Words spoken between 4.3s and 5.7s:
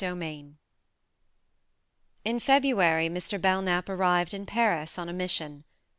in Paris on a mission.